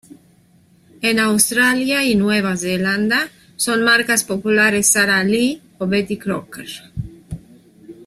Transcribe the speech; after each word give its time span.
En 1.03 1.19
Australia 1.19 2.03
y 2.03 2.15
Nueva 2.15 2.57
Zelanda 2.57 3.29
son 3.55 3.83
marcas 3.83 4.23
populares 4.23 4.87
Sara 4.91 5.23
Lee 5.23 5.61
o 5.77 5.85
Betty 5.85 6.17
Crocker. 6.17 6.67